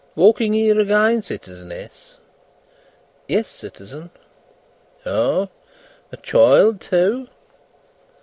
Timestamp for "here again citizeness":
0.53-2.15